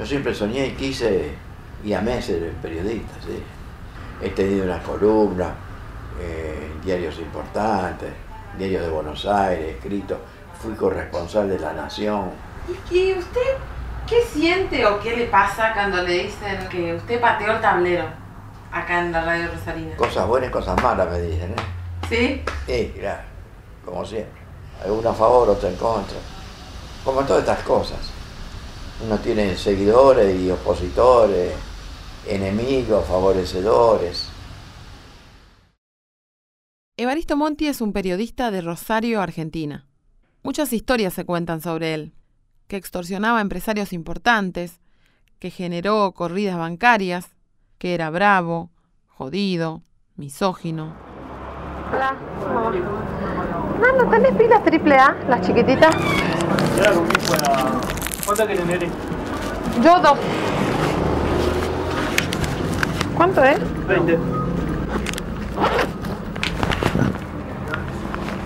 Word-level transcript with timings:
Yo 0.00 0.06
siempre 0.06 0.34
soñé 0.34 0.68
y 0.68 0.70
quise 0.70 1.34
y 1.84 1.92
amé 1.92 2.22
ser 2.22 2.52
periodista, 2.62 3.12
sí. 3.22 3.42
He 4.22 4.30
tenido 4.30 4.64
una 4.64 4.82
columna 4.82 5.52
eh, 6.18 6.72
diarios 6.82 7.18
importantes, 7.18 8.08
diarios 8.56 8.80
de 8.80 8.88
Buenos 8.88 9.26
Aires, 9.26 9.76
escrito, 9.76 10.18
fui 10.58 10.72
corresponsal 10.72 11.50
de 11.50 11.58
La 11.58 11.74
Nación. 11.74 12.30
¿Y 12.90 13.12
usted 13.12 13.58
qué 14.08 14.22
siente 14.22 14.86
o 14.86 14.98
qué 15.00 15.14
le 15.14 15.26
pasa 15.26 15.74
cuando 15.74 16.02
le 16.02 16.22
dicen 16.24 16.66
que 16.70 16.94
usted 16.94 17.20
pateó 17.20 17.52
el 17.52 17.60
tablero 17.60 18.04
acá 18.72 19.00
en 19.00 19.12
la 19.12 19.22
radio 19.22 19.50
Rosarina? 19.52 19.96
Cosas 19.96 20.26
buenas 20.26 20.48
y 20.48 20.52
cosas 20.52 20.82
malas 20.82 21.10
me 21.10 21.20
dicen, 21.20 21.50
¿eh? 21.50 21.56
¿Sí? 22.08 22.42
Sí, 22.64 22.94
claro, 22.98 23.20
como 23.84 24.02
siempre. 24.06 24.40
Alguna 24.82 25.10
a 25.10 25.14
favor, 25.14 25.50
otra 25.50 25.68
en 25.68 25.76
contra. 25.76 26.16
Como 27.04 27.20
todas 27.20 27.40
estas 27.40 27.62
cosas. 27.64 28.19
Uno 29.02 29.18
tiene 29.18 29.56
seguidores 29.56 30.38
y 30.38 30.50
opositores, 30.50 31.52
enemigos, 32.26 33.06
favorecedores. 33.06 34.28
Evaristo 36.98 37.36
Monti 37.36 37.66
es 37.66 37.80
un 37.80 37.94
periodista 37.94 38.50
de 38.50 38.60
Rosario, 38.60 39.22
Argentina. 39.22 39.86
Muchas 40.42 40.74
historias 40.74 41.14
se 41.14 41.24
cuentan 41.24 41.62
sobre 41.62 41.94
él, 41.94 42.12
que 42.68 42.76
extorsionaba 42.76 43.38
a 43.38 43.40
empresarios 43.40 43.94
importantes, 43.94 44.80
que 45.38 45.50
generó 45.50 46.12
corridas 46.12 46.58
bancarias, 46.58 47.30
que 47.78 47.94
era 47.94 48.10
bravo, 48.10 48.70
jodido, 49.06 49.82
misógino. 50.16 50.94
Hola, 51.90 52.16
no, 53.80 54.04
¿no 54.04 54.10
tenés 54.10 54.36
pilas 54.36 54.62
triple 54.62 54.94
A, 54.96 55.16
las 55.26 55.46
chiquititas? 55.46 55.96
¿Cuánto 58.30 58.46
querés, 58.46 58.64
Neri? 58.64 58.86
Yo 59.82 59.98
dos. 59.98 60.16
¿Cuánto 63.16 63.42
es? 63.42 63.58
20. 63.88 64.18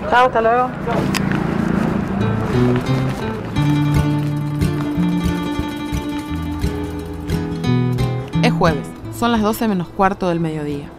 Chao, 0.09 0.25
hasta 0.25 0.41
luego. 0.41 0.69
Es 8.41 8.53
jueves, 8.53 8.87
son 9.15 9.31
las 9.31 9.43
12 9.43 9.67
menos 9.67 9.87
cuarto 9.89 10.29
del 10.29 10.39
mediodía. 10.39 10.89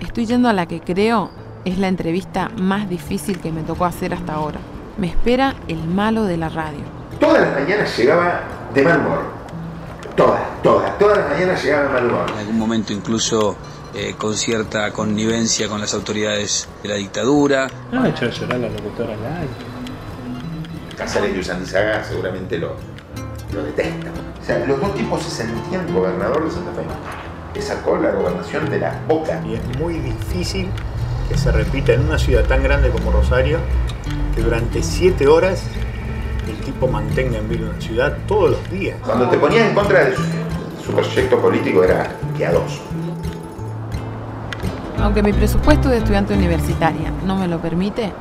Estoy 0.00 0.26
yendo 0.26 0.48
a 0.48 0.52
la 0.52 0.66
que 0.66 0.80
creo 0.80 1.30
es 1.64 1.78
la 1.78 1.86
entrevista 1.86 2.50
más 2.56 2.88
difícil 2.88 3.38
que 3.38 3.52
me 3.52 3.62
tocó 3.62 3.84
hacer 3.84 4.12
hasta 4.14 4.34
ahora. 4.34 4.58
Me 4.98 5.06
espera 5.06 5.54
el 5.68 5.84
malo 5.86 6.24
de 6.24 6.38
la 6.38 6.48
radio. 6.48 6.99
Todas 7.20 7.42
las 7.42 7.60
mañanas 7.60 7.98
llegaba 7.98 8.40
de 8.72 8.82
mal 8.82 9.00
humor. 9.00 9.22
Todas, 10.16 10.40
todas, 10.62 10.98
todas 10.98 11.18
las 11.18 11.28
mañanas 11.28 11.62
llegaba 11.62 11.82
de 11.84 11.88
mal 11.92 12.06
humor. 12.06 12.30
En 12.32 12.38
algún 12.38 12.58
momento 12.58 12.92
incluso 12.94 13.56
eh, 13.94 14.14
con 14.16 14.34
cierta 14.34 14.90
connivencia 14.92 15.68
con 15.68 15.80
las 15.80 15.92
autoridades 15.92 16.66
de 16.82 16.88
la 16.88 16.94
dictadura. 16.94 17.68
No, 17.92 18.04
a 18.04 18.08
llorar 18.08 18.58
la 18.58 18.68
locutora 18.70 19.12
al 19.12 19.24
aire. 19.24 19.48
Casares 20.96 21.36
y 21.36 21.40
Usandizaga 21.40 22.02
seguramente 22.04 22.56
lo, 22.58 22.76
lo 23.52 23.64
detestan. 23.64 24.12
O 24.40 24.44
sea, 24.44 24.58
los 24.64 24.80
dos 24.80 24.94
tipos 24.94 25.22
se 25.22 25.30
sentían 25.30 25.92
gobernador 25.92 26.44
de 26.44 26.50
Santa 26.50 26.72
Fe. 26.72 26.82
Le 27.54 27.60
sacó 27.60 27.98
la 27.98 28.12
gobernación 28.12 28.70
de 28.70 28.78
la 28.78 28.98
boca. 29.06 29.42
Y 29.46 29.54
es 29.54 29.78
muy 29.78 29.98
difícil 29.98 30.70
que 31.28 31.36
se 31.36 31.52
repita 31.52 31.92
en 31.92 32.00
una 32.00 32.18
ciudad 32.18 32.44
tan 32.44 32.62
grande 32.62 32.90
como 32.90 33.10
Rosario 33.10 33.58
que 34.34 34.40
durante 34.40 34.82
siete 34.82 35.26
horas 35.26 35.62
tipo 36.60 36.86
mantenga 36.86 37.38
en 37.38 37.48
vilo 37.48 37.70
una 37.70 37.80
ciudad 37.80 38.16
todos 38.26 38.52
los 38.52 38.70
días. 38.70 38.96
Cuando 39.04 39.28
te 39.28 39.38
ponías 39.38 39.68
en 39.68 39.74
contra 39.74 40.04
de 40.04 40.16
su, 40.16 40.92
proyecto 40.92 41.40
político 41.40 41.84
era 41.84 42.16
piadoso. 42.36 42.80
Aunque 44.98 45.22
mi 45.22 45.32
presupuesto 45.32 45.88
de 45.88 45.98
estudiante 45.98 46.34
universitaria 46.34 47.12
no 47.24 47.36
me 47.36 47.48
lo 47.48 47.60
permite, 47.60 48.12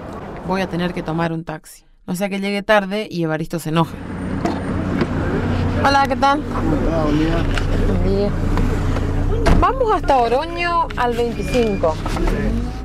voy 0.47 0.61
a 0.61 0.67
tener 0.67 0.93
que 0.93 1.03
tomar 1.03 1.33
un 1.33 1.43
taxi. 1.43 1.83
No 2.05 2.15
sea 2.15 2.29
que 2.29 2.39
llegue 2.39 2.63
tarde 2.63 3.07
y 3.09 3.23
Evaristo 3.23 3.59
se 3.59 3.69
enoje. 3.69 3.95
Hola, 5.85 6.05
¿qué 6.07 6.15
tal? 6.15 6.41
Buen 6.41 8.03
día. 8.03 8.29
Vamos 9.59 9.91
hasta 9.93 10.17
Oroño 10.17 10.87
al 10.95 11.15
25. 11.15 11.95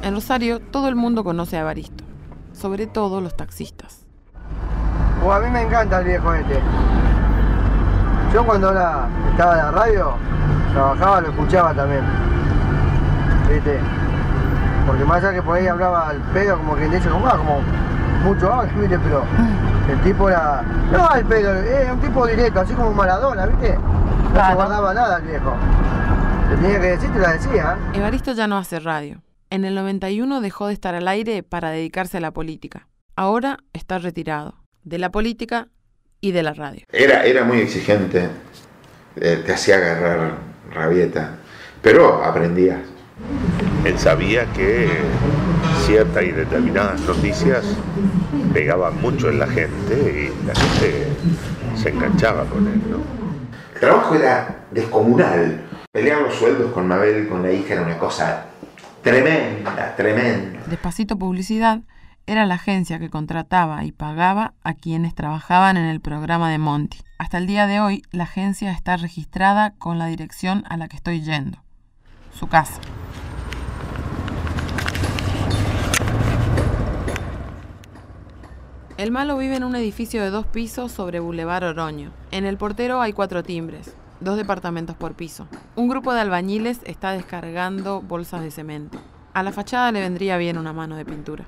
En 0.03 0.15
Rosario 0.15 0.61
todo 0.61 0.89
el 0.89 0.97
mundo 0.97 1.25
conoce 1.25 1.57
a 1.57 1.61
Evaristo, 1.61 2.05
sobre 2.53 2.87
todo 2.87 3.21
los 3.21 3.37
taxistas. 3.37 4.04
O 5.25 5.33
a 5.33 5.41
mí 5.41 5.51
me 5.51 5.63
encanta 5.63 5.99
el 6.01 6.05
viejo 6.05 6.35
este. 6.35 6.61
Yo 8.33 8.45
cuando 8.45 8.71
era- 8.73 9.07
estaba 9.31 9.53
en 9.53 9.59
la 9.59 9.71
radio, 9.71 10.15
trabajaba, 10.73 11.21
lo 11.21 11.29
escuchaba 11.29 11.73
también. 11.75 12.03
¿Viste? 13.49 13.79
Porque 14.87 15.05
más 15.05 15.19
allá 15.25 15.33
que 15.35 15.43
por 15.43 15.57
ahí 15.57 15.67
hablaba 15.67 16.09
al 16.11 16.19
pedo, 16.33 16.59
como 16.59 16.77
que 16.77 16.89
dice, 16.89 17.09
como, 17.09 17.27
ah, 17.27 17.37
como 17.37 17.61
mucho 18.25 18.53
habla, 18.53 18.73
¿viste? 18.79 18.99
Pero 18.99 19.23
el 19.91 20.01
tipo 20.03 20.29
era. 20.29 20.63
No 20.93 21.09
al 21.09 21.25
pedo, 21.25 21.55
era 21.55 21.93
un 21.93 22.01
tipo 22.01 22.27
directo, 22.27 22.61
así 22.61 22.75
como 22.75 22.93
Maradona, 22.93 23.47
¿viste? 23.47 23.79
No 24.35 24.47
se 24.47 24.55
guardaba 24.55 24.93
nada 24.95 25.17
el 25.19 25.23
viejo. 25.23 25.55
Te 26.51 26.57
tenía 26.57 26.81
que 26.81 26.87
decir, 26.87 27.13
te 27.13 27.19
la 27.21 27.33
decía. 27.33 27.77
¿eh? 27.95 27.99
Evaristo 27.99 28.33
ya 28.33 28.47
no 28.47 28.57
hace 28.59 28.79
radio. 28.81 29.23
En 29.51 29.65
el 29.65 29.75
91 29.77 30.41
dejó 30.41 30.67
de 30.67 30.73
estar 30.75 30.95
al 30.95 31.07
aire 31.09 31.43
para 31.43 31.71
dedicarse 31.71 32.19
a 32.19 32.21
la 32.21 32.33
política. 32.33 32.89
Ahora 33.17 33.59
está 33.73 33.99
retirado 33.99 34.55
de 34.85 34.99
la 34.99 35.11
política 35.11 35.69
y 36.21 36.33
de 36.33 36.43
la 36.43 36.55
radio. 36.55 36.85
Era, 36.93 37.25
era 37.25 37.45
muy 37.45 37.59
exigente, 37.59 38.29
eh, 39.17 39.43
te 39.45 39.53
hacía 39.53 39.77
agarrar 39.77 40.39
rabieta, 40.73 41.37
pero 41.83 42.23
aprendías. 42.25 42.81
Él 43.85 43.99
sabía 43.99 44.47
que 44.53 44.89
ciertas 45.87 46.25
y 46.25 46.33
determinadas 46.33 47.01
noticias 47.03 47.65
pegaban 48.53 49.01
mucho 49.01 49.29
en 49.29 49.39
la 49.39 49.47
gente 49.47 50.33
y 50.33 50.47
la 50.47 50.55
gente 50.55 51.09
se 51.77 51.91
enganchaba 51.91 52.45
con 52.47 52.67
él, 52.67 52.81
¿no? 52.91 52.99
El 53.75 53.81
trabajo 53.81 54.15
era 54.15 54.67
descomunal. 54.71 55.61
Pelear 55.93 56.23
los 56.23 56.35
sueldos 56.35 56.73
con 56.73 56.89
Mabel, 56.89 57.29
con 57.29 57.43
la 57.43 57.53
hija, 57.53 57.75
era 57.75 57.83
una 57.83 57.99
cosa 57.99 58.47
tremenda, 59.03 59.95
tremenda. 59.97 60.61
Despacito 60.67 61.17
Publicidad 61.19 61.81
era 62.27 62.47
la 62.47 62.55
agencia 62.55 62.99
que 62.99 63.11
contrataba 63.11 63.85
y 63.85 63.93
pagaba 63.93 64.55
a 64.63 64.75
quienes 64.75 65.15
trabajaban 65.15 65.77
en 65.77 65.85
el 65.85 66.01
programa 66.01 66.51
de 66.51 66.59
Monty. 66.59 66.99
Hasta 67.19 67.39
el 67.39 67.47
día 67.47 67.67
de 67.67 67.81
hoy, 67.81 68.03
la 68.11 68.25
agencia 68.25 68.73
está 68.73 68.97
registrada 68.97 69.75
con 69.79 69.99
la 69.99 70.07
dirección 70.07 70.65
a 70.69 70.77
la 70.77 70.89
que 70.89 70.97
estoy 70.97 71.21
yendo, 71.23 71.59
su 72.33 72.47
casa. 72.47 72.81
El 78.97 79.11
malo 79.11 79.37
vive 79.37 79.57
en 79.57 79.65
un 79.65 79.75
edificio 79.75 80.23
de 80.23 80.31
dos 80.31 80.47
pisos 80.47 80.93
sobre 80.93 81.19
Boulevard 81.19 81.65
Oroño. 81.65 82.13
En 82.31 82.47
el 82.47 82.57
portero 82.57 83.01
hay 83.01 83.13
cuatro 83.13 83.43
timbres, 83.43 83.95
dos 84.21 84.37
departamentos 84.37 84.95
por 84.97 85.15
piso. 85.15 85.49
Un 85.75 85.89
grupo 85.89 86.15
de 86.15 86.21
albañiles 86.21 86.81
está 86.85 87.11
descargando 87.11 88.01
bolsas 88.01 88.43
de 88.43 88.53
cemento. 88.53 88.99
A 89.35 89.43
la 89.43 89.51
fachada 89.51 89.91
le 89.91 90.01
vendría 90.01 90.37
bien 90.37 90.59
una 90.59 90.73
mano 90.73 90.95
de 90.97 91.05
pintura. 91.05 91.45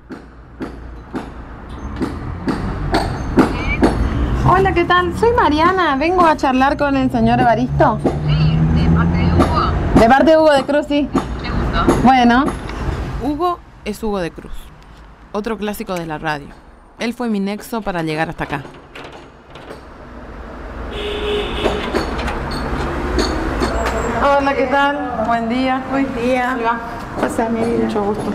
Hola, 4.49 4.73
¿qué 4.73 4.85
tal? 4.85 5.17
Soy 5.19 5.31
Mariana. 5.33 5.97
Vengo 5.97 6.25
a 6.25 6.37
charlar 6.37 6.77
con 6.77 6.95
el 6.95 7.11
señor 7.11 7.39
Evaristo. 7.39 7.99
Sí, 8.01 8.57
de 8.81 8.89
parte 8.95 9.17
de 9.17 9.33
Hugo. 9.33 9.99
De 9.99 10.07
parte 10.07 10.31
de 10.31 10.37
Hugo 10.37 10.51
de 10.51 10.63
Cruz, 10.63 10.85
sí. 10.87 11.09
Me 11.41 11.49
gustó. 11.51 12.01
Bueno, 12.03 12.45
Hugo 13.21 13.59
es 13.83 14.01
Hugo 14.01 14.19
de 14.19 14.31
Cruz, 14.31 14.53
otro 15.33 15.57
clásico 15.57 15.95
de 15.95 16.05
la 16.05 16.17
radio. 16.17 16.47
Él 16.99 17.13
fue 17.13 17.29
mi 17.29 17.41
nexo 17.41 17.81
para 17.81 18.03
llegar 18.03 18.29
hasta 18.29 18.45
acá. 18.45 18.63
hola, 24.39 24.55
¿qué 24.55 24.67
tal? 24.67 25.25
Buen 25.27 25.49
día. 25.49 25.83
Buen 25.91 26.07
día. 26.15 26.57
Pasa 27.19 27.49
mi 27.49 27.59
vida. 27.65 27.85
Mucho 27.85 28.03
gusto. 28.03 28.33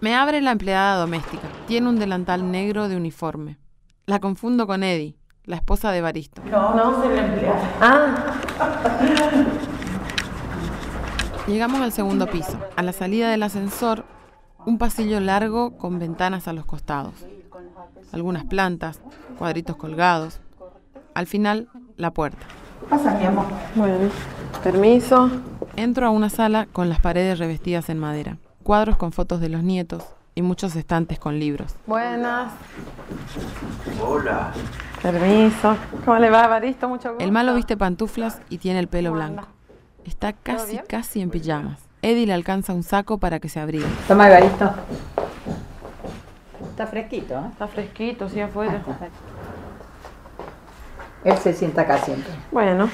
Me 0.00 0.14
abre 0.14 0.40
la 0.40 0.52
empleada 0.52 0.96
doméstica. 0.96 1.46
Tiene 1.66 1.88
un 1.88 1.98
delantal 1.98 2.50
negro 2.50 2.88
de 2.88 2.96
uniforme. 2.96 3.58
La 4.06 4.18
confundo 4.18 4.66
con 4.66 4.82
Eddie, 4.82 5.16
la 5.44 5.56
esposa 5.56 5.90
de 5.90 5.98
Evaristo. 5.98 6.40
Ah, 7.80 8.34
Llegamos 11.46 11.80
al 11.80 11.92
segundo 11.92 12.26
piso. 12.26 12.58
A 12.76 12.82
la 12.82 12.92
salida 12.92 13.30
del 13.30 13.42
ascensor, 13.42 14.04
un 14.64 14.78
pasillo 14.78 15.18
largo 15.20 15.76
con 15.76 15.98
ventanas 15.98 16.46
a 16.46 16.52
los 16.52 16.64
costados. 16.64 17.14
Algunas 18.12 18.44
plantas, 18.44 19.00
cuadritos 19.38 19.76
colgados. 19.76 20.40
Al 21.14 21.26
final, 21.26 21.68
la 21.96 22.12
puerta. 22.12 22.46
bueno. 23.74 24.10
Permiso. 24.62 25.30
Entro 25.74 26.06
a 26.06 26.10
una 26.10 26.30
sala 26.30 26.66
con 26.72 26.88
las 26.88 27.00
paredes 27.00 27.38
revestidas 27.38 27.88
en 27.88 27.98
madera, 27.98 28.36
cuadros 28.62 28.96
con 28.96 29.10
fotos 29.12 29.40
de 29.40 29.48
los 29.48 29.62
nietos 29.62 30.04
y 30.34 30.42
muchos 30.42 30.76
estantes 30.76 31.18
con 31.18 31.38
libros. 31.40 31.74
Buenas. 31.86 32.52
Hola. 34.00 34.52
Permiso. 35.02 35.76
¿Cómo 36.04 36.18
le 36.18 36.30
va, 36.30 36.46
Baristo? 36.46 36.88
Mucho 36.88 37.10
gusto. 37.10 37.24
El 37.24 37.32
malo 37.32 37.54
viste 37.54 37.76
pantuflas 37.76 38.40
y 38.48 38.58
tiene 38.58 38.78
el 38.78 38.86
pelo 38.86 39.12
blanco. 39.12 39.48
Está 40.04 40.32
casi, 40.32 40.78
casi 40.78 41.20
en 41.20 41.30
pijamas. 41.30 41.80
Eddie 42.02 42.26
le 42.26 42.32
alcanza 42.32 42.72
un 42.72 42.84
saco 42.84 43.18
para 43.18 43.40
que 43.40 43.48
se 43.48 43.60
abrigue. 43.60 43.86
Toma, 44.06 44.28
Evaristo. 44.28 44.72
Está 46.70 46.86
fresquito, 46.86 47.34
¿eh? 47.34 47.48
Está 47.50 47.66
fresquito, 47.66 48.28
sí, 48.28 48.40
afuera. 48.40 48.80
Él 51.24 51.36
se 51.38 51.52
sienta 51.52 51.82
acá 51.82 51.98
siempre. 51.98 52.32
Bueno. 52.50 52.88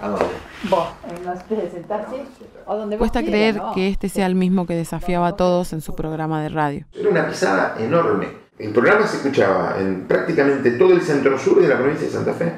¿A 0.00 0.08
dónde? 0.08 0.26
Vos, 0.68 0.88
en 1.08 1.26
los 1.26 1.48
de 1.48 1.70
sentarse 1.70 2.24
o 2.66 2.76
donde 2.76 2.96
Cuesta 2.96 3.22
creer 3.22 3.56
¿no? 3.56 3.74
que 3.74 3.88
este 3.88 4.08
sea 4.08 4.26
el 4.26 4.34
mismo 4.34 4.66
que 4.66 4.74
desafiaba 4.74 5.28
a 5.28 5.36
todos 5.36 5.72
en 5.72 5.80
su 5.80 5.94
programa 5.94 6.42
de 6.42 6.48
radio. 6.48 6.86
Era 6.92 7.10
una 7.10 7.28
pisada 7.28 7.76
enorme. 7.78 8.43
El 8.56 8.70
programa 8.70 9.04
se 9.08 9.16
escuchaba 9.16 9.78
en 9.80 10.06
prácticamente 10.06 10.70
todo 10.72 10.92
el 10.92 11.02
centro 11.02 11.36
sur 11.36 11.60
de 11.60 11.66
la 11.66 11.76
provincia 11.76 12.06
de 12.06 12.12
Santa 12.12 12.34
Fe, 12.34 12.52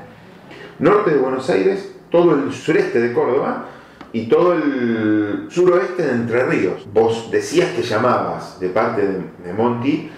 norte 0.79 1.13
de 1.13 1.17
Buenos 1.17 1.49
Aires, 1.49 1.91
todo 2.11 2.35
el 2.35 2.53
sureste 2.53 3.01
de 3.01 3.15
Córdoba 3.15 3.65
y 4.13 4.29
todo 4.29 4.53
el 4.53 5.47
suroeste 5.49 6.03
de 6.03 6.11
Entre 6.13 6.45
Ríos. 6.45 6.87
Vos 6.93 7.31
decías 7.31 7.71
que 7.71 7.83
llamabas 7.83 8.61
de 8.61 8.69
parte 8.69 9.07
de, 9.07 9.53
Monti 9.55 10.11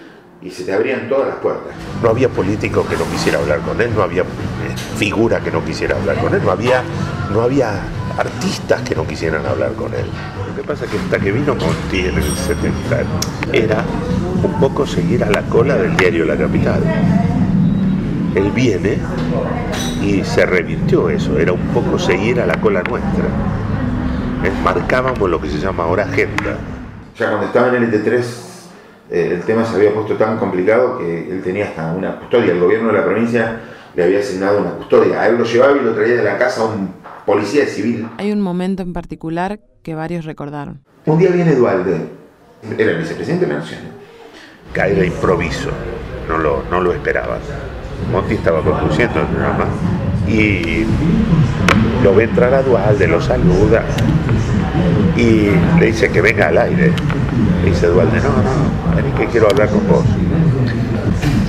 y 0.42 0.50
se 0.50 0.64
te 0.64 0.72
abrían 0.72 1.08
todas 1.08 1.28
las 1.28 1.36
puertas. 1.36 1.72
No 2.02 2.08
había 2.08 2.28
político 2.28 2.84
que 2.84 2.96
no 2.96 3.04
quisiera 3.04 3.38
hablar 3.38 3.60
con 3.60 3.80
él, 3.80 3.94
no 3.94 4.02
había 4.02 4.22
eh, 4.22 4.26
figura 4.96 5.38
que 5.38 5.52
no 5.52 5.64
quisiera 5.64 5.96
hablar 5.96 6.18
con 6.18 6.34
él, 6.34 6.42
no 6.44 6.50
había, 6.50 6.82
no 7.32 7.42
había 7.42 7.84
artistas 8.18 8.82
que 8.82 8.96
no 8.96 9.06
quisieran 9.06 9.46
hablar 9.46 9.74
con 9.74 9.94
él. 9.94 10.06
Lo 10.48 10.56
que 10.60 10.66
pasa 10.66 10.86
es 10.86 10.90
que 10.90 10.98
hasta 10.98 11.20
que 11.20 11.30
vino 11.30 11.54
Monti 11.54 12.00
en 12.00 12.16
el 12.16 12.24
70 12.24 13.02
era 13.52 13.84
un 14.42 14.60
poco 14.60 14.86
seguir 14.86 15.24
a 15.24 15.30
la 15.30 15.42
cola 15.42 15.76
del 15.76 15.96
diario 15.96 16.24
La 16.24 16.36
Capital. 16.36 16.82
Él 18.34 18.50
viene 18.52 18.98
y 20.02 20.22
se 20.24 20.46
revirtió 20.46 21.10
eso, 21.10 21.38
era 21.38 21.52
un 21.52 21.66
poco 21.68 21.98
seguir 21.98 22.40
a 22.40 22.46
la 22.46 22.60
cola 22.60 22.82
nuestra. 22.82 23.24
Marcábamos 24.62 25.28
lo 25.28 25.40
que 25.40 25.48
se 25.48 25.58
llama 25.58 25.84
ahora 25.84 26.04
agenda. 26.04 26.56
Ya 27.18 27.28
cuando 27.28 27.46
estaba 27.46 27.68
en 27.68 27.82
el 27.82 27.90
ET3 27.90 28.48
eh, 29.10 29.30
el 29.32 29.42
tema 29.42 29.64
se 29.64 29.76
había 29.76 29.92
puesto 29.94 30.16
tan 30.16 30.38
complicado 30.38 30.98
que 30.98 31.30
él 31.30 31.42
tenía 31.42 31.66
hasta 31.66 31.92
una 31.92 32.18
custodia. 32.18 32.52
El 32.52 32.60
gobierno 32.60 32.88
de 32.88 32.98
la 32.98 33.04
provincia 33.04 33.60
le 33.96 34.04
había 34.04 34.20
asignado 34.20 34.60
una 34.60 34.72
custodia. 34.72 35.22
A 35.22 35.28
él 35.28 35.38
lo 35.38 35.44
llevaba 35.44 35.76
y 35.76 35.80
lo 35.80 35.94
traía 35.94 36.16
de 36.16 36.22
la 36.22 36.38
casa 36.38 36.64
un 36.64 36.94
policía 37.24 37.66
civil. 37.66 38.06
Hay 38.18 38.30
un 38.30 38.40
momento 38.40 38.82
en 38.82 38.92
particular 38.92 39.60
que 39.82 39.94
varios 39.94 40.24
recordaron. 40.24 40.82
Un 41.06 41.18
día 41.18 41.30
viene 41.30 41.54
Dualde, 41.54 42.00
era 42.76 42.92
el 42.92 42.98
vicepresidente 42.98 43.46
de 43.46 43.52
la 43.52 43.58
Nación. 43.60 43.97
Cae 44.72 44.94
de 44.94 45.06
improviso, 45.06 45.70
no 46.28 46.38
lo, 46.38 46.62
no 46.70 46.80
lo 46.80 46.92
esperaban. 46.92 47.40
Monti 48.12 48.34
estaba 48.34 48.60
conduciendo 48.62 49.20
el 49.20 49.26
programa 49.26 49.64
y 50.28 50.84
lo 52.02 52.14
ve 52.14 52.24
entrar 52.24 52.54
a 52.54 52.62
Dualde, 52.62 53.08
lo 53.08 53.20
saluda 53.20 53.82
y 55.16 55.50
le 55.80 55.86
dice 55.86 56.10
que 56.10 56.20
venga 56.20 56.48
al 56.48 56.58
aire. 56.58 56.92
Le 57.64 57.70
dice 57.70 57.86
Dualde, 57.88 58.20
no, 58.20 58.28
no, 58.28 58.96
vení 58.96 59.10
que 59.12 59.26
quiero 59.26 59.48
hablar 59.48 59.68
con 59.68 59.86
vos. 59.88 60.04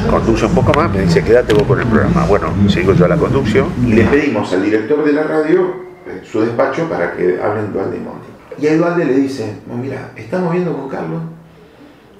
Conduce 0.09 0.45
un 0.45 0.55
poco 0.55 0.73
más, 0.73 0.91
me 0.91 1.01
dice, 1.01 1.23
quédate 1.23 1.53
vos 1.53 1.63
con 1.63 1.79
el 1.79 1.85
programa. 1.85 2.25
Bueno, 2.25 2.47
sigo 2.67 2.93
yo 2.93 3.05
a 3.05 3.09
la 3.09 3.17
conducción. 3.17 3.67
Y 3.85 3.93
le 3.93 4.03
pedimos 4.05 4.51
al 4.53 4.63
director 4.63 5.03
de 5.03 5.13
la 5.13 5.23
radio 5.23 5.75
eh, 6.07 6.21
su 6.23 6.41
despacho 6.41 6.89
para 6.89 7.13
que 7.13 7.39
hablen 7.41 7.71
Dualde 7.71 7.97
y 7.97 7.99
Monti. 7.99 8.27
Y 8.59 8.67
a 8.67 8.77
Dualde 8.77 9.05
le 9.05 9.13
dice, 9.13 9.57
"No, 9.67 9.75
mira, 9.75 10.11
estamos 10.15 10.51
viendo 10.51 10.73
con 10.75 10.89
Carlos, 10.89 11.21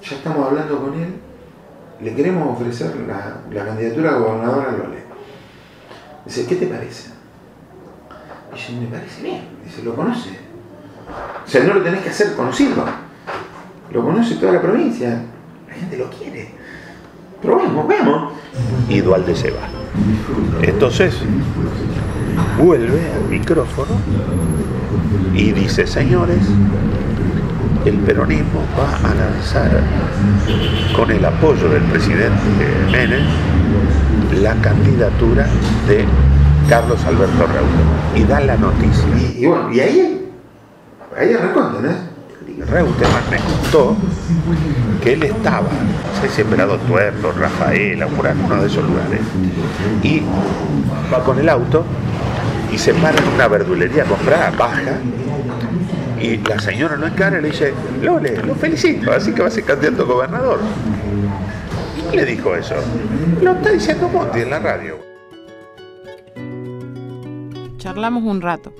ya 0.02 0.16
estamos 0.16 0.48
hablando 0.48 0.80
con 0.80 0.94
él, 1.00 1.16
le 2.02 2.16
queremos 2.16 2.58
ofrecer 2.58 2.96
la, 3.08 3.42
la 3.52 3.66
candidatura 3.66 4.12
a 4.12 4.20
gobernador 4.20 4.66
al 4.68 4.78
Lole. 4.78 5.04
Dice, 6.26 6.46
¿qué 6.46 6.56
te 6.56 6.68
parece? 6.68 7.10
Dice, 8.54 8.74
me 8.74 8.88
parece 8.88 9.22
bien. 9.22 9.42
Dice, 9.64 9.84
¿lo 9.84 9.96
conoce? 9.96 10.30
O 11.46 11.50
sea, 11.50 11.64
no 11.64 11.74
lo 11.74 11.82
tenés 11.82 12.02
que 12.02 12.10
hacer 12.10 12.36
conocido. 12.36 12.86
Lo 13.92 14.04
conoce 14.04 14.36
toda 14.36 14.54
la 14.54 14.62
provincia. 14.62 15.24
La 15.68 15.74
gente 15.74 15.98
lo 15.98 16.10
quiere. 16.10 16.52
Probemos, 17.42 17.88
veamos. 17.88 18.34
Y 18.90 19.02
Dualde 19.02 19.36
se 19.36 19.52
va. 19.52 19.68
Entonces, 20.62 21.16
vuelve 22.58 23.12
al 23.14 23.30
micrófono 23.30 23.92
y 25.34 25.52
dice, 25.52 25.88
señores, 25.88 26.42
el 27.86 27.98
peronismo 28.00 28.62
va 28.78 29.10
a 29.10 29.16
lanzar 29.16 29.82
con 30.96 31.10
el 31.12 31.24
apoyo 31.24 31.70
del 31.70 31.84
presidente 31.84 32.44
Menem 32.92 33.24
la 34.42 34.54
candidatura 34.56 35.48
de 35.88 36.06
Carlos 36.70 37.04
Alberto 37.06 37.48
Reutemann 37.48 38.16
y 38.16 38.24
da 38.24 38.40
la 38.42 38.58
noticia. 38.58 39.06
Y, 39.18 39.44
y 39.44 39.46
bueno, 39.48 39.74
y 39.74 39.80
ahí, 39.80 40.30
ahí 41.18 41.34
arrancó, 41.34 41.68
¿entendés? 41.68 41.96
Reutemann 42.70 43.24
me 43.32 43.38
contó 43.38 43.96
que 45.02 45.14
él 45.14 45.24
estaba, 45.24 45.62
no 45.62 46.22
sé 46.22 46.30
si 46.30 46.42
en 46.42 46.48
Prado 46.48 46.78
Tuerto, 46.80 47.32
Rafaela, 47.32 48.08
por 48.08 48.28
alguno 48.28 48.62
de 48.62 48.68
esos 48.68 48.84
lugares, 48.84 49.22
y 50.04 50.22
va 51.12 51.24
con 51.24 51.40
el 51.40 51.50
auto 51.50 51.86
y 52.72 52.78
se 52.78 52.94
para 52.94 53.18
en 53.18 53.28
una 53.30 53.48
verdulería 53.48 54.04
a 54.04 54.06
comprar, 54.06 54.56
baja, 54.58 55.00
y 56.22 56.38
la 56.38 56.60
señora 56.60 56.96
lo 56.96 57.08
encara 57.08 57.40
y 57.40 57.42
le 57.42 57.50
dice, 57.50 57.74
Lole, 58.02 58.38
lo 58.44 58.56
felicito, 58.56 59.12
así 59.12 59.34
que 59.34 59.42
va 59.42 59.48
a 59.48 59.52
ser 59.52 59.64
candidato 59.64 60.04
a 60.04 60.06
gobernador. 60.06 60.60
¿Quién 62.10 62.16
le 62.16 62.32
dijo 62.32 62.56
eso? 62.56 62.76
Lo 63.42 63.52
está 63.52 63.72
diciendo 63.72 64.10
Monti 64.10 64.40
en 64.40 64.50
la 64.50 64.60
radio. 64.60 65.00
Charlamos 67.78 68.24
un 68.24 68.42
rato. 68.42 68.74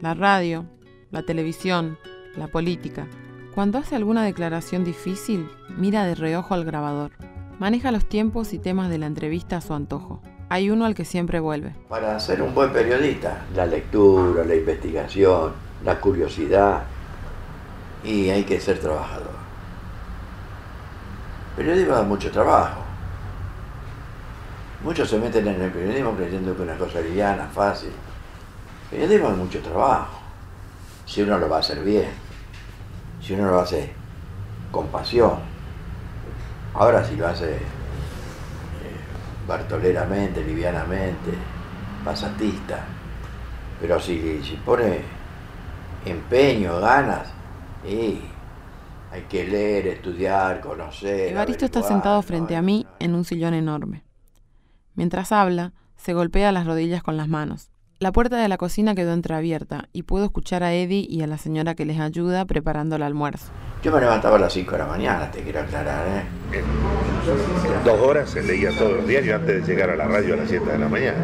La 0.00 0.14
radio, 0.14 0.66
la 1.10 1.22
televisión, 1.22 1.98
la 2.36 2.48
política. 2.48 3.06
Cuando 3.54 3.78
hace 3.78 3.94
alguna 3.96 4.24
declaración 4.24 4.84
difícil, 4.84 5.48
mira 5.78 6.04
de 6.04 6.14
reojo 6.14 6.54
al 6.54 6.64
grabador. 6.64 7.12
Maneja 7.58 7.92
los 7.92 8.04
tiempos 8.04 8.52
y 8.52 8.58
temas 8.58 8.90
de 8.90 8.98
la 8.98 9.06
entrevista 9.06 9.56
a 9.56 9.60
su 9.60 9.74
antojo. 9.74 10.20
Hay 10.48 10.70
uno 10.70 10.84
al 10.84 10.94
que 10.94 11.04
siempre 11.04 11.40
vuelve. 11.40 11.74
Para 11.88 12.18
ser 12.18 12.42
un 12.42 12.52
buen 12.52 12.72
periodista, 12.72 13.46
la 13.54 13.64
lectura, 13.64 14.44
la 14.44 14.54
investigación, 14.56 15.52
la 15.84 16.00
curiosidad 16.00 16.82
y 18.02 18.30
hay 18.30 18.44
que 18.44 18.60
ser 18.60 18.78
trabajador. 18.78 19.34
El 21.50 21.56
periodismo 21.56 21.94
da 21.94 22.02
mucho 22.02 22.30
trabajo. 22.30 22.80
Muchos 24.82 25.08
se 25.08 25.18
meten 25.18 25.46
en 25.46 25.62
el 25.62 25.70
periodismo 25.70 26.14
creyendo 26.14 26.54
que 26.54 26.62
es 26.62 26.68
una 26.68 26.78
cosa 26.78 27.00
liviana, 27.00 27.46
fácil. 27.46 27.90
El 28.90 28.98
periodismo 28.98 29.28
da 29.30 29.36
mucho 29.36 29.60
trabajo. 29.60 30.20
Si 31.06 31.22
uno 31.22 31.38
lo 31.38 31.48
va 31.48 31.56
a 31.56 31.60
hacer 31.60 31.82
bien, 31.82 32.10
si 33.22 33.34
uno 33.34 33.50
lo 33.50 33.60
hace 33.60 33.92
con 34.70 34.88
pasión. 34.88 35.38
Ahora 36.74 37.04
si 37.04 37.16
lo 37.16 37.28
hace 37.28 37.54
eh, 37.54 37.60
bartoleramente, 39.46 40.42
livianamente, 40.42 41.30
pasatista. 42.04 42.80
Pero 43.80 44.00
si, 44.00 44.42
si 44.42 44.56
pone 44.56 45.23
empeño, 46.04 46.80
ganas, 46.80 47.28
y 47.86 48.20
hay 49.10 49.22
que 49.28 49.44
leer, 49.44 49.86
estudiar, 49.86 50.60
conocer. 50.60 51.32
Evaristo 51.32 51.64
está 51.64 51.82
sentado 51.82 52.16
no, 52.16 52.22
frente 52.22 52.56
a 52.56 52.62
mí 52.62 52.84
no. 52.84 52.96
en 52.98 53.14
un 53.14 53.24
sillón 53.24 53.54
enorme. 53.54 54.04
Mientras 54.94 55.32
habla, 55.32 55.72
se 55.96 56.14
golpea 56.14 56.52
las 56.52 56.66
rodillas 56.66 57.02
con 57.02 57.16
las 57.16 57.28
manos. 57.28 57.70
La 58.00 58.12
puerta 58.12 58.36
de 58.36 58.48
la 58.48 58.58
cocina 58.58 58.94
quedó 58.94 59.12
entreabierta 59.12 59.88
y 59.92 60.02
puedo 60.02 60.24
escuchar 60.24 60.62
a 60.62 60.74
Eddie 60.74 61.06
y 61.08 61.22
a 61.22 61.26
la 61.26 61.38
señora 61.38 61.74
que 61.74 61.84
les 61.84 62.00
ayuda 62.00 62.44
preparando 62.44 62.96
el 62.96 63.02
almuerzo. 63.02 63.52
Yo 63.82 63.92
me 63.92 64.00
levantaba 64.00 64.36
a 64.36 64.40
las 64.40 64.52
5 64.52 64.72
de 64.72 64.78
la 64.78 64.86
mañana, 64.86 65.30
te 65.30 65.42
quiero 65.42 65.60
aclarar, 65.60 66.06
¿eh? 66.08 66.58
En 66.58 67.84
dos 67.84 68.00
horas 68.00 68.30
se 68.30 68.42
leía 68.42 68.70
todos 68.76 68.96
los 68.96 69.06
diarios 69.06 69.40
antes 69.40 69.64
de 69.64 69.72
llegar 69.72 69.90
a 69.90 69.96
la 69.96 70.06
radio 70.06 70.34
a 70.34 70.36
las 70.38 70.48
7 70.48 70.72
de 70.72 70.78
la 70.78 70.88
mañana. 70.88 71.18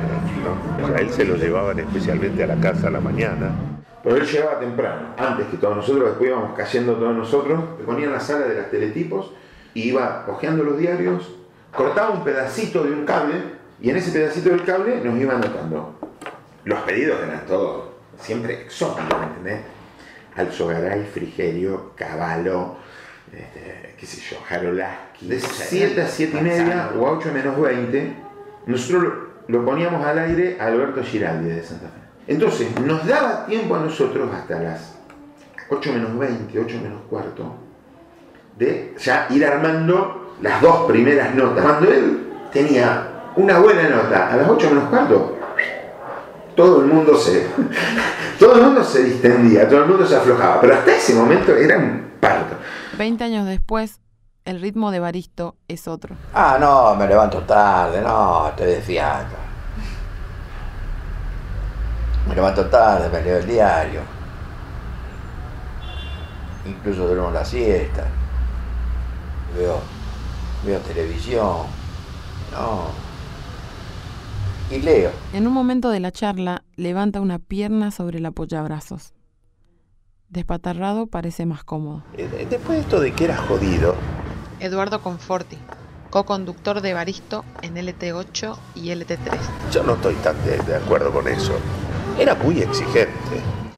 ¿no? 0.78 0.84
O 0.84 0.88
sea, 0.88 0.98
él 0.98 1.10
se 1.10 1.24
lo 1.24 1.36
llevaban 1.36 1.78
especialmente 1.78 2.44
a 2.44 2.46
la 2.46 2.56
casa 2.56 2.86
a 2.86 2.90
la 2.90 3.00
mañana. 3.00 3.50
Pero 4.02 4.16
él 4.16 4.26
llegaba 4.26 4.58
temprano, 4.58 5.14
antes 5.18 5.46
que 5.48 5.58
todos 5.58 5.76
nosotros, 5.76 6.08
después 6.08 6.30
íbamos 6.30 6.56
cayendo 6.56 6.94
todos 6.94 7.14
nosotros, 7.14 7.60
se 7.78 7.84
ponía 7.84 8.06
en 8.06 8.12
la 8.12 8.20
sala 8.20 8.46
de 8.46 8.54
las 8.54 8.70
teletipos 8.70 9.32
y 9.74 9.88
iba 9.88 10.24
hojeando 10.26 10.64
los 10.64 10.78
diarios, 10.78 11.36
cortaba 11.74 12.10
un 12.10 12.24
pedacito 12.24 12.82
de 12.82 12.92
un 12.92 13.04
cable 13.04 13.34
y 13.80 13.90
en 13.90 13.96
ese 13.96 14.10
pedacito 14.10 14.50
del 14.50 14.64
cable 14.64 15.00
nos 15.04 15.20
iba 15.20 15.34
anotando. 15.34 15.94
Los 16.64 16.80
pedidos 16.80 17.20
eran 17.22 17.44
todos 17.46 17.90
siempre 18.18 18.62
exóticos, 18.62 19.18
¿me 19.18 19.26
entendés? 19.26 19.60
Alzogaray, 20.36 21.04
Frigerio, 21.04 21.92
Caballo, 21.94 22.76
este, 23.32 23.94
qué 23.98 24.06
sé 24.06 24.20
yo, 24.20 24.40
Jarolaski. 24.46 25.28
De 25.28 25.40
7 25.40 26.02
a 26.02 26.06
7 26.06 26.38
y 26.38 26.42
media 26.42 26.90
o 26.98 27.06
a 27.06 27.12
8 27.12 27.30
menos 27.32 27.60
20, 27.60 28.12
nosotros 28.66 29.14
lo 29.48 29.64
poníamos 29.64 30.04
al 30.04 30.18
aire 30.18 30.56
a 30.60 30.66
Alberto 30.66 31.02
Giraldi 31.02 31.50
de 31.50 31.62
Santa 31.62 31.88
Fe. 31.88 32.09
Entonces, 32.26 32.78
nos 32.80 33.06
daba 33.06 33.46
tiempo 33.46 33.74
a 33.74 33.80
nosotros 33.80 34.30
hasta 34.32 34.60
las 34.60 34.94
8 35.70 35.92
menos 35.92 36.18
20, 36.18 36.58
8 36.58 36.76
menos 36.82 37.00
cuarto, 37.08 37.54
de 38.56 38.94
ya 38.98 39.26
ir 39.30 39.44
armando 39.44 40.34
las 40.42 40.60
dos 40.60 40.86
primeras 40.86 41.34
notas. 41.34 41.64
Cuando 41.64 41.90
él 41.90 42.28
tenía 42.52 43.32
una 43.36 43.58
buena 43.58 43.88
nota 43.88 44.32
a 44.32 44.36
las 44.36 44.48
8 44.48 44.68
menos 44.70 44.88
cuarto, 44.88 45.36
todo 46.54 46.80
el 46.80 46.86
mundo 46.86 47.16
se. 47.16 47.46
Todo 48.38 48.54
el 48.54 48.62
mundo 48.62 48.82
se 48.82 49.04
distendía, 49.04 49.68
todo 49.68 49.82
el 49.82 49.86
mundo 49.86 50.06
se 50.06 50.16
aflojaba. 50.16 50.62
Pero 50.62 50.72
hasta 50.72 50.96
ese 50.96 51.12
momento 51.12 51.54
era 51.54 51.76
un 51.76 52.12
parto. 52.18 52.56
Veinte 52.96 53.24
años 53.24 53.46
después, 53.46 54.00
el 54.46 54.62
ritmo 54.62 54.90
de 54.90 54.98
Baristo 54.98 55.56
es 55.68 55.86
otro. 55.86 56.16
Ah, 56.32 56.56
no, 56.58 56.94
me 56.96 57.06
levanto 57.06 57.40
tarde, 57.40 58.00
no, 58.00 58.50
te 58.56 58.64
decía. 58.64 59.26
Me 62.28 62.34
levanto 62.34 62.66
tarde, 62.66 63.08
me 63.10 63.22
leo 63.22 63.38
el 63.38 63.46
diario. 63.46 64.00
Incluso 66.66 67.06
duermo 67.06 67.30
la 67.30 67.44
siesta. 67.44 68.04
Veo, 69.56 69.80
veo 70.64 70.78
televisión. 70.80 71.66
No. 72.52 72.88
Y 74.70 74.80
leo. 74.80 75.10
En 75.32 75.46
un 75.46 75.52
momento 75.52 75.88
de 75.90 76.00
la 76.00 76.12
charla, 76.12 76.62
levanta 76.76 77.20
una 77.20 77.38
pierna 77.38 77.90
sobre 77.90 78.18
el 78.18 78.26
apoyabrazos. 78.26 79.12
Despatarrado 80.28 81.06
parece 81.08 81.44
más 81.46 81.64
cómodo. 81.64 82.04
Eh, 82.16 82.46
Después 82.48 82.78
de 82.78 82.80
esto 82.82 83.00
de 83.00 83.12
que 83.12 83.24
era 83.24 83.36
jodido, 83.36 83.96
Eduardo 84.60 85.00
Conforti, 85.02 85.58
co-conductor 86.10 86.82
de 86.82 86.94
Baristo 86.94 87.44
en 87.62 87.74
LT8 87.74 88.56
y 88.76 88.90
LT3. 88.90 89.38
yo 89.72 89.82
no 89.82 89.94
estoy 89.94 90.14
tan 90.16 90.36
de, 90.44 90.58
de 90.58 90.76
acuerdo 90.76 91.10
con 91.10 91.26
eso. 91.26 91.54
Era 92.18 92.34
muy 92.34 92.60
exigente. 92.60 93.10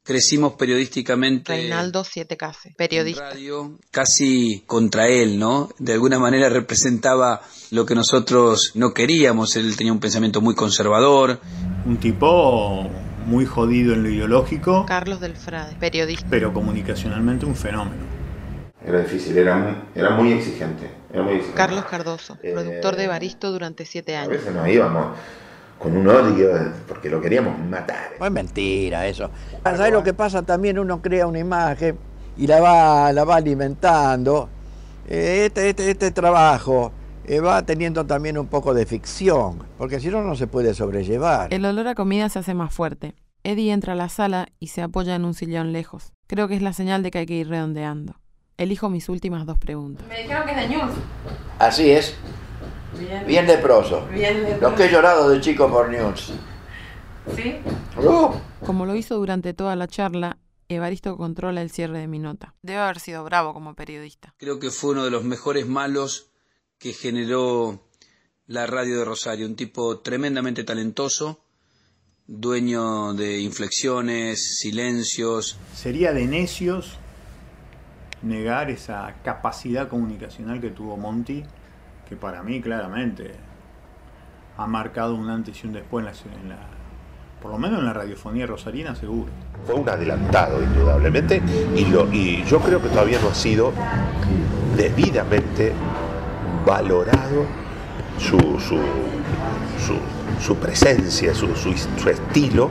Crecimos 0.05 0.55
periodísticamente 0.55 1.53
Reinaldo 1.53 2.03
Siete 2.03 2.37
Case, 2.37 2.75
periodista. 2.77 3.31
radio 3.31 3.79
casi 3.93 4.65
contra 4.67 5.07
él, 5.07 5.39
¿no? 5.39 5.69
De 5.79 5.93
alguna 5.93 6.19
manera 6.19 6.49
representaba 6.49 7.41
lo 7.71 7.87
que 7.87 7.95
nosotros 7.95 8.73
no 8.75 8.93
queríamos. 8.95 9.55
Él 9.55 9.77
tenía 9.77 9.93
un 9.93 10.01
pensamiento 10.01 10.41
muy 10.41 10.57
conservador. 10.57 11.39
Un 11.87 11.99
tipo 11.99 12.91
muy 13.27 13.47
jodido 13.47 13.95
en 13.95 14.03
lo 14.03 14.09
ideológico, 14.11 14.85
Carlos 14.87 15.21
Delfrade, 15.21 15.77
periodista. 15.79 16.27
pero 16.29 16.53
comunicacionalmente 16.53 17.47
un 17.47 17.55
fenómeno. 17.55 18.03
Era 18.85 18.99
difícil, 19.03 19.39
era 19.39 19.57
muy, 19.57 19.75
era 19.95 20.11
muy 20.11 20.33
exigente. 20.33 20.91
Era 21.13 21.23
muy 21.23 21.35
exigente. 21.35 21.57
Carlos 21.57 21.85
Cardoso, 21.85 22.37
Eh, 22.43 22.51
productor 22.53 22.97
de 22.97 23.07
Baristo 23.07 23.53
durante 23.53 23.85
siete 23.87 24.17
A 24.17 24.23
años. 24.23 24.33
veces 24.33 24.53
nos 24.53 24.67
íbamos 24.67 25.17
con 25.83 25.97
un 25.97 26.07
odio 26.07 26.49
porque 26.87 27.11
lo 27.11 27.21
queríamos 27.21 27.59
matar. 27.59 28.13
No 28.21 28.27
es 28.27 28.33
mentira 28.33 29.07
eso. 29.07 29.31
¿Sabes 29.65 29.93
lo 29.93 30.03
que 30.03 30.15
pasa? 30.15 30.43
También 30.43 30.79
uno 30.79 31.03
crea 31.03 31.27
una 31.27 31.41
imagen 31.41 31.99
y 32.37 32.47
la 32.47 32.61
va, 32.61 33.13
la 33.13 33.25
va 33.25 33.37
alimentando. 33.37 34.49
Eh, 35.09 35.47
Este, 35.47 35.69
este, 35.69 35.91
este 35.91 36.11
trabajo 36.13 36.93
eh, 37.27 37.41
va 37.41 37.63
teniendo 37.63 38.07
también 38.07 38.39
un 38.39 38.47
poco 38.47 38.75
de 38.75 38.87
ficción, 38.87 39.59
porque 39.77 39.99
si 40.01 40.09
no, 40.09 40.23
no 40.23 40.37
se 40.37 40.47
puede 40.47 40.73
sobrellevar. 40.75 41.53
El 41.53 41.65
olor 41.65 41.89
a 41.89 41.95
comida 41.95 42.29
se 42.29 42.39
hace 42.39 42.55
más 42.55 42.73
fuerte. 42.73 43.15
Eddie 43.45 43.73
entra 43.73 43.95
a 43.95 43.97
la 43.97 44.09
sala 44.09 44.49
y 44.61 44.69
se 44.69 44.83
apoya 44.83 45.17
en 45.17 45.25
un 45.25 45.35
sillón 45.35 45.73
lejos. 45.73 46.13
Creo 46.29 46.47
que 46.47 46.55
es 46.55 46.63
la 46.63 46.73
señal 46.73 47.03
de 47.03 47.11
que 47.11 47.19
hay 47.19 47.27
que 47.27 47.35
ir 47.35 47.49
redondeando. 47.49 48.15
Elijo 48.57 48.89
mis 48.89 49.09
últimas 49.09 49.47
dos 49.47 49.59
preguntas. 49.59 50.07
Me 50.09 50.23
dijeron 50.23 50.45
que 50.47 50.53
es 50.53 50.57
de 50.57 50.69
News. 50.77 50.93
Así 51.59 51.91
es, 51.91 52.15
Bien. 52.99 53.27
bien 53.27 53.47
leproso. 53.47 54.07
Bien 54.07 54.43
leproso. 54.43 54.71
Lo 54.71 54.77
que 54.77 54.85
he 54.85 54.91
llorado 54.91 55.29
de 55.31 55.41
chico 55.41 55.69
por 55.71 55.89
news. 55.89 56.33
¿Sí? 57.37 57.57
Uh, 57.97 58.33
Como 58.65 58.87
lo 58.87 58.95
hizo 58.95 59.17
durante 59.17 59.55
toda 59.55 59.77
la 59.77 59.87
charla, 59.87 60.39
Evaristo 60.69 61.17
controla 61.17 61.63
el 61.63 61.71
cierre 61.71 61.99
de 61.99 62.09
mi 62.09 62.19
nota. 62.19 62.55
Debe 62.63 62.81
haber 62.81 62.99
sido 63.01 63.23
bravo 63.25 63.53
como 63.55 63.75
periodista. 63.75 64.35
Creo 64.39 64.59
que 64.59 64.71
fue 64.71 64.93
uno 64.93 65.05
de 65.05 65.11
los 65.11 65.25
mejores 65.25 65.67
malos 65.67 66.31
que 66.79 66.93
generó 66.93 67.87
la 68.47 68.67
radio 68.67 68.99
de 68.99 69.05
Rosario. 69.05 69.47
Un 69.47 69.57
tipo 69.57 70.01
tremendamente 70.01 70.65
talentoso, 70.65 71.45
dueño 72.27 73.15
de 73.15 73.41
inflexiones, 73.41 74.59
silencios. 74.59 75.59
Sería 75.75 76.13
de 76.13 76.27
necios 76.27 76.99
negar 78.23 78.71
esa 78.71 79.17
capacidad 79.25 79.89
comunicacional 79.89 80.61
que 80.61 80.71
tuvo 80.71 80.97
Monty, 80.97 81.45
que 82.13 82.17
para 82.19 82.43
mí 82.43 82.61
claramente 82.61 83.33
ha 84.59 84.67
marcado 84.67 85.15
un 85.15 85.31
antes 85.31 85.65
y 85.65 85.67
un 85.67 85.73
después 85.73 86.05
en 86.05 86.13
la, 86.13 86.41
en 86.43 86.49
la- 86.51 86.67
por 87.41 87.51
lo 87.51 87.57
menos 87.59 87.79
en 87.79 87.87
la 87.87 87.95
radiofonía 87.95 88.47
rosarina 88.47 88.95
seguro. 88.95 89.31
Fue 89.67 89.75
un 89.77 89.89
adelantado, 89.89 90.63
indudablemente, 90.63 91.43
y, 91.75 91.87
lo, 91.87 92.13
y 92.13 92.45
yo 92.45 92.61
creo 92.61 92.83
que 92.83 92.89
todavía 92.91 93.19
no 93.23 93.31
ha 93.31 93.35
sido 93.35 93.73
debidamente 94.77 95.73
valorado 96.67 97.47
su, 98.19 98.39
su, 98.61 98.79
su, 99.79 99.99
su 100.39 100.57
presencia, 100.57 101.35
su, 101.35 101.57
su, 101.57 101.73
su 101.73 102.09
estilo. 102.11 102.71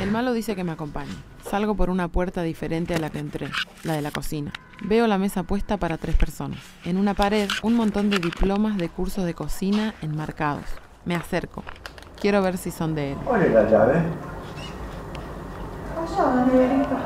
El 0.00 0.10
malo 0.10 0.32
dice 0.32 0.56
que 0.56 0.64
me 0.64 0.72
acompañe. 0.72 1.12
Salgo 1.50 1.74
por 1.74 1.90
una 1.90 2.06
puerta 2.06 2.42
diferente 2.42 2.94
a 2.94 3.00
la 3.00 3.10
que 3.10 3.18
entré, 3.18 3.50
la 3.82 3.94
de 3.94 4.02
la 4.02 4.12
cocina. 4.12 4.52
Veo 4.84 5.08
la 5.08 5.18
mesa 5.18 5.42
puesta 5.42 5.78
para 5.78 5.98
tres 5.98 6.14
personas. 6.14 6.60
En 6.84 6.96
una 6.96 7.14
pared, 7.14 7.48
un 7.64 7.74
montón 7.74 8.08
de 8.08 8.18
diplomas 8.18 8.76
de 8.76 8.88
cursos 8.88 9.24
de 9.24 9.34
cocina 9.34 9.96
enmarcados. 10.00 10.66
Me 11.04 11.16
acerco. 11.16 11.64
Quiero 12.20 12.40
ver 12.40 12.56
si 12.56 12.70
son 12.70 12.94
de 12.94 13.12
él. 13.12 13.18
¿Cuál 13.24 13.42
es 13.42 13.52
la 13.52 13.68
llave? 13.68 13.94
Allá, 15.98 16.44
neverita. 16.46 16.98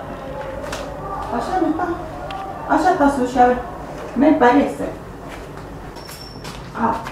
Allá 1.32 1.60
no 1.62 1.68
está. 1.68 1.88
Allá 2.68 2.92
está 2.92 3.16
su 3.16 3.26
llave. 3.26 3.56
Me 4.14 4.32
parece. 4.34 4.90
Ah. 6.76 7.02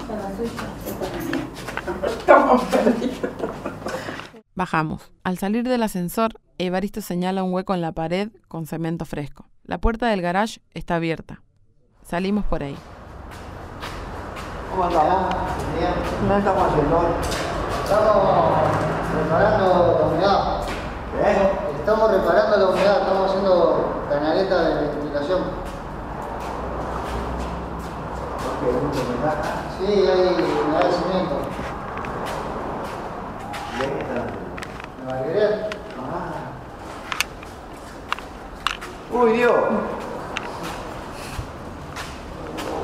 Esta 0.00 0.14
es 0.14 0.20
la 0.20 0.30
suya. 0.36 0.66
Estamos 2.18 2.62
perdidos. 2.64 3.43
Bajamos. 4.56 5.10
Al 5.24 5.36
salir 5.38 5.68
del 5.68 5.82
ascensor, 5.82 6.40
Evaristo 6.58 7.00
señala 7.00 7.42
un 7.42 7.52
hueco 7.52 7.74
en 7.74 7.80
la 7.80 7.90
pared 7.90 8.30
con 8.46 8.66
cemento 8.66 9.04
fresco. 9.04 9.48
La 9.64 9.78
puerta 9.78 10.06
del 10.06 10.22
garage 10.22 10.60
está 10.74 10.94
abierta. 10.94 11.42
Salimos 12.04 12.44
por 12.44 12.62
ahí. 12.62 12.76
¿Cómo 14.70 14.84
andamos? 14.84 15.34
¿Qué 15.78 16.38
estamos 16.38 16.68
haciendo? 16.70 17.02
Estamos 17.82 18.24
reparando 19.14 19.98
la 19.98 20.06
humedad. 20.06 20.60
Estamos 21.78 22.10
reparando 22.12 22.56
la 22.56 22.66
humedad, 22.68 23.00
estamos 23.00 23.30
haciendo 23.30 24.04
canaleta 24.08 24.62
de 24.62 24.86
ventilación. 24.86 25.40
Mucha 28.62 29.00
humedad. 29.00 29.36
Sí, 29.80 29.86
hay 29.86 30.28
humedad 30.62 30.90
¿De 33.80 33.86
qué 33.86 33.98
está? 33.98 34.44
¿Me 35.04 35.12
va 35.12 35.18
a 35.18 35.22
querer? 35.22 35.70
¡Uy, 39.12 39.32
Dios! 39.32 39.54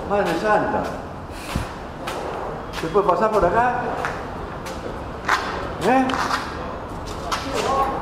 Madre 0.08 0.34
Santa. 0.40 0.82
¿Se 2.78 2.86
puede 2.88 3.08
pasar 3.08 3.30
por 3.30 3.44
acá? 3.44 3.82
¿Eh? 5.86 6.06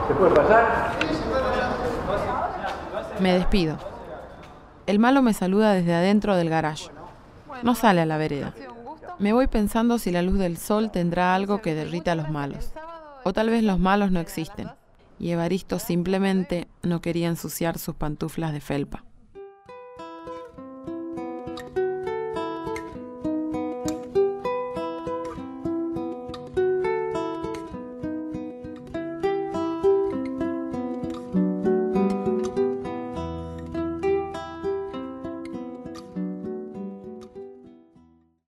¿Se 0.09 0.15
puede 0.15 0.35
pasar? 0.35 0.93
Me 3.21 3.35
despido. 3.35 3.77
El 4.87 4.99
malo 4.99 5.23
me 5.23 5.33
saluda 5.33 5.75
desde 5.75 5.95
adentro 5.95 6.35
del 6.35 6.51
garage. 6.51 6.91
No 7.63 7.75
sale 7.75 8.01
a 8.01 8.07
la 8.07 8.17
vereda. 8.17 8.53
Me 9.19 9.33
voy 9.33 9.47
pensando 9.47 9.99
si 9.99 10.11
la 10.11 10.23
luz 10.23 10.39
del 10.39 10.59
sol 10.59 10.91
tendrá 10.91 11.35
algo 11.35 11.61
que 11.61 11.75
derrita 11.75 12.13
a 12.13 12.15
los 12.17 12.31
malos. 12.31 12.73
O 13.29 13.35
tal 13.35 13.51
vez 13.51 13.63
los 13.63 13.79
malos 13.79 14.11
no 14.11 14.21
existen. 14.21 14.71
Y 15.19 15.33
Evaristo 15.33 15.79
simplemente 15.79 16.67
no 16.83 17.03
quería 17.03 17.29
ensuciar 17.29 17.77
sus 17.77 17.95
pantuflas 17.95 18.55
de 18.55 18.63
felpa. 18.63 19.05